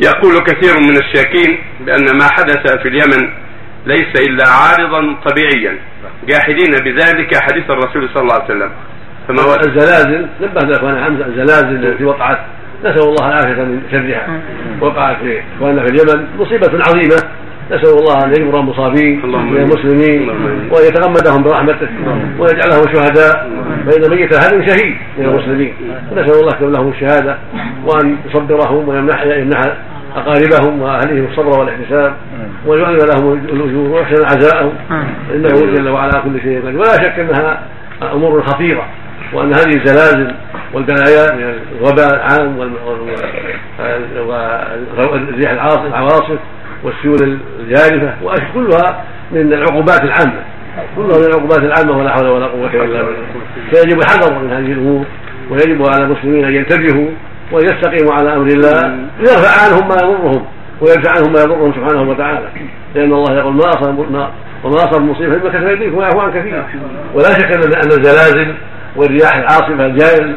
[0.00, 3.28] يقول كثير من الشاكين بأن ما حدث في اليمن
[3.86, 5.78] ليس إلا عارضا طبيعيا
[6.28, 8.70] جاحدين بذلك حديث الرسول صلى الله عليه وسلم.
[9.28, 12.38] فما هو؟ الزلازل نبه الاخوان حمزه الزلازل التي وقعت
[12.84, 14.40] نسأل الله العافية من شرها.
[14.80, 17.22] وقعت في اخواننا في اليمن مصيبة عظيمة.
[17.70, 20.28] نسأل الله أن يجبر المصابين من المسلمين
[20.70, 21.88] وأن يتغمدهم برحمته
[22.38, 23.50] ويجعلهم شهداء
[23.86, 25.74] فإن ميت هذا شهيد من المسلمين
[26.12, 27.36] نسأل الله يكتب لهم الشهادة
[27.84, 29.60] وأن يصبرهم ويمنح يمنح
[30.16, 32.14] أقاربهم وأهلهم الصبر والاحتساب
[32.66, 34.72] ويعلم لهم الأجور ويحسن عزاءهم
[35.34, 37.62] إنه جل وعلا كل شيء قدير ولا شك أنها
[38.12, 38.86] أمور خطيرة
[39.32, 40.34] وأن هذه الزلازل
[40.74, 42.58] والبلايا من الوباء العام
[44.98, 45.52] والرياح
[45.84, 46.38] العواصف
[46.84, 48.14] والسيول الجارفة
[48.54, 50.42] كلها من العقوبات العامة.
[50.96, 53.26] كلها من العقوبات العامة ولا حول ولا قوة إلا بالله.
[53.70, 55.04] فيجب الحذر من هذه الأمور
[55.50, 57.08] ويجب على المسلمين أن ينتبهوا
[57.52, 60.46] وأن يستقيموا على أمر الله ليرفع عنهم ما يضرهم
[60.80, 62.48] ويدفع عنهم ما يضرهم سبحانه وتعالى.
[62.94, 63.98] لأن الله يقول ما أصاب
[64.64, 66.64] وما أصاب مصيبة فبما كسبت أيديكم ويعفو عن كثير.
[67.14, 68.54] ولا شك أن الزلازل
[68.96, 69.86] والرياح العاصفة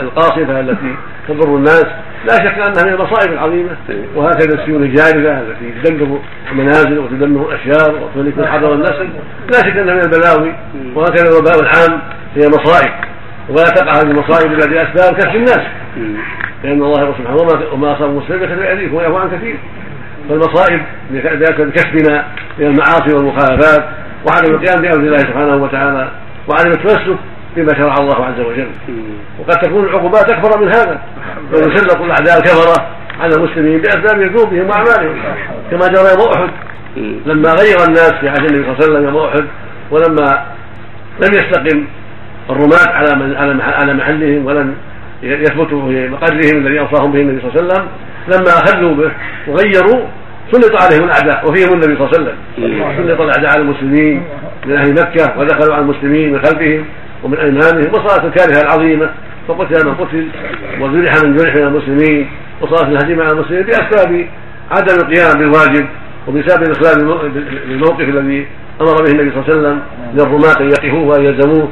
[0.00, 0.96] القاصفة التي
[1.28, 1.86] تضر الناس
[2.26, 3.70] لا شك أنها من المصائب العظيمة
[4.16, 6.18] وهكذا السيول الجارفه التي تدمر
[6.52, 9.08] المنازل وتدمر الاشجار وتهلك الحضر والنسل
[9.52, 10.54] لا شك أنها من البلاوي
[10.94, 12.00] وهكذا الوباء العام
[12.36, 12.90] هي مصائب
[13.48, 15.60] ولا تقع هذه المصائب إلا بأسباب كسب الناس.
[16.64, 19.56] لأن الله سبحانه وما وما اصاب مسلم فكتب ايديكم ويعفو عن كثير.
[20.28, 20.80] فالمصائب
[21.58, 22.24] بكسبنا
[22.58, 23.84] من المعاصي والمخالفات
[24.28, 26.08] وعدم القيام بأمر الله سبحانه وتعالى
[26.48, 27.16] وعدم التمسك
[27.56, 28.68] بما شرع الله عز وجل.
[29.38, 31.00] وقد تكون العقوبات أكبر من هذا.
[31.52, 32.86] ويسلط الاعداء الكفرة
[33.20, 35.16] على المسلمين بأسباب ذنوبهم واعمالهم
[35.70, 36.50] كما جرى يوم أحد
[37.26, 39.44] لما غير الناس في عهد النبي صلى الله عليه وسلم يوم أحد
[39.90, 40.44] ولما
[41.22, 41.86] لم يستقم
[42.50, 44.74] الرماة على من على على محلهم ولم
[45.22, 47.88] يثبتوا في مقرهم الذي أوصاهم به النبي صلى الله عليه وسلم
[48.28, 49.10] لما أخذوا به
[49.48, 50.06] وغيروا
[50.52, 52.36] سلط عليهم الأعداء وفيهم النبي صلى الله عليه وسلم.
[52.96, 54.22] سلط الأعداء على المسلمين
[54.66, 56.84] من أهل مكة ودخلوا على المسلمين من خلفهم
[57.22, 59.10] ومن أيمانهم وصارت الكارثة العظيمة.
[59.48, 60.28] فقتل من قتل
[60.80, 64.26] وجرح من جرح من المسلمين وصارت الهزيمه على المسلمين بأسباب
[64.70, 65.86] عدم القيام بالواجب
[66.28, 67.18] وبسبب الاخلال
[67.68, 68.46] بالموقف الذي
[68.80, 69.80] أمر به النبي صلى الله عليه وسلم
[70.14, 71.68] للرماة أن يقفوه وان يلزموه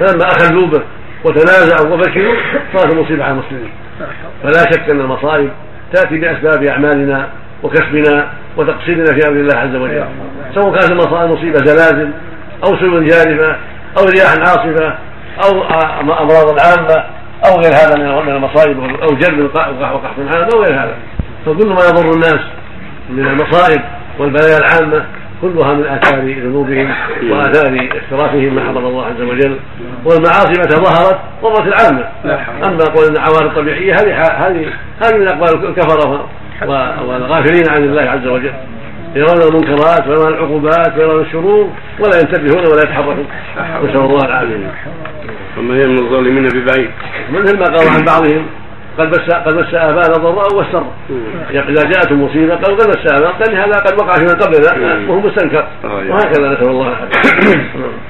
[0.00, 0.82] فلما أخذوا به
[1.24, 2.34] وتنازعوا وفشلوا
[2.76, 3.70] صارت المصيبة على المسلمين.
[4.42, 5.50] فلا شك أن المصائب
[5.92, 7.28] تأتي بأسباب أعمالنا
[7.62, 10.04] وكسبنا وتقصيرنا في أمر الله عز وجل.
[10.54, 12.10] سواء كانت المصيبه زلازل
[12.64, 13.56] أو سلو جارفة
[13.98, 14.94] أو رياح عاصفة
[15.44, 15.62] أو
[16.02, 17.04] أمراض عامه
[17.46, 20.94] أو غير هذا من المصائب أو جلب وقحط عام أو غير هذا.
[21.46, 22.40] فكل ما يضر الناس
[23.10, 23.80] من المصائب
[24.18, 25.04] والبلايا العامة
[25.42, 26.94] كلها من آثار ذنوبهم
[27.30, 29.56] وآثار اخترافهم ما حرم الله عز وجل
[30.04, 32.08] والمعاصي متى ظهرت؟ ضرت العامة.
[32.64, 34.66] أما قول إن العوارض الطبيعية هذه هذه
[35.02, 36.28] هذه من أقوال الكفرة
[37.06, 38.52] والغافلين عن الله عز وجل.
[39.14, 41.70] يرون المنكرات ويرون العقوبات ويرون الشرور
[42.00, 43.26] ولا ينتبهون ولا يتحركون.
[43.84, 44.72] نسأل الله العافية.
[45.58, 46.90] وما هي من الظالمين ببعيد.
[47.32, 48.46] مثل ما قالوا عن بعضهم
[48.98, 50.84] قد بس قد بس ابانا ضراء والسر
[51.50, 55.20] إذا جاءتهم مصيبة قالوا قد بس ابانا قال هذا قد وقع في من قبلنا وهو
[55.20, 55.64] مستنكر.
[55.84, 57.60] وهكذا نسأل الله العافية.